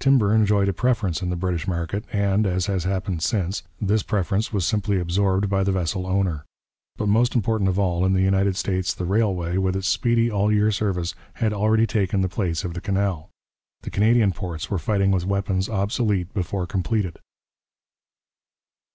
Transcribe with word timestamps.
Timber 0.00 0.34
enjoyed 0.34 0.70
a 0.70 0.72
preference 0.72 1.20
in 1.20 1.28
the 1.28 1.36
British 1.36 1.68
market, 1.68 2.06
and, 2.10 2.46
as 2.46 2.64
has 2.64 2.84
happened 2.84 3.20
since, 3.22 3.62
this 3.78 4.02
preference 4.02 4.50
was 4.50 4.64
simply 4.64 4.98
absorbed 4.98 5.50
by 5.50 5.62
the 5.62 5.70
vessel 5.70 6.06
owner. 6.06 6.46
But 6.96 7.10
most 7.10 7.34
important 7.34 7.68
of 7.68 7.78
all, 7.78 8.06
in 8.06 8.14
the 8.14 8.22
United 8.22 8.56
States 8.56 8.94
the 8.94 9.04
railway, 9.04 9.58
with 9.58 9.76
its 9.76 9.86
speedy, 9.86 10.30
all 10.30 10.50
year 10.50 10.70
service, 10.70 11.14
had 11.34 11.52
already 11.52 11.86
taken 11.86 12.22
the 12.22 12.28
place 12.30 12.64
of 12.64 12.72
the 12.72 12.80
canal. 12.80 13.28
The 13.82 13.90
Canadian 13.90 14.32
ports 14.32 14.70
were 14.70 14.78
fighting 14.78 15.10
with 15.10 15.26
weapons 15.26 15.68
obsolete 15.68 16.32
before 16.32 16.66
completed. 16.66 17.18